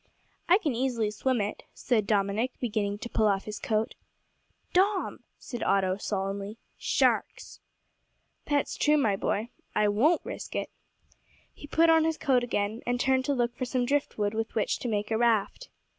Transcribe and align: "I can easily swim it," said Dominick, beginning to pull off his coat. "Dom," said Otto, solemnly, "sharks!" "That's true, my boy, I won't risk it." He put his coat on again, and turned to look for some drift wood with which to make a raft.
"I 0.49 0.57
can 0.57 0.73
easily 0.73 1.11
swim 1.11 1.39
it," 1.41 1.61
said 1.75 2.07
Dominick, 2.07 2.59
beginning 2.59 2.97
to 2.97 3.09
pull 3.09 3.27
off 3.27 3.45
his 3.45 3.59
coat. 3.59 3.93
"Dom," 4.73 5.19
said 5.37 5.61
Otto, 5.61 5.97
solemnly, 5.97 6.57
"sharks!" 6.75 7.59
"That's 8.47 8.77
true, 8.77 8.97
my 8.97 9.15
boy, 9.15 9.49
I 9.75 9.89
won't 9.89 10.25
risk 10.25 10.55
it." 10.55 10.71
He 11.53 11.67
put 11.67 11.87
his 12.03 12.17
coat 12.17 12.37
on 12.37 12.43
again, 12.45 12.81
and 12.87 12.99
turned 12.99 13.25
to 13.25 13.35
look 13.35 13.55
for 13.55 13.65
some 13.65 13.85
drift 13.85 14.17
wood 14.17 14.33
with 14.33 14.55
which 14.55 14.79
to 14.79 14.87
make 14.87 15.11
a 15.11 15.19
raft. 15.19 15.69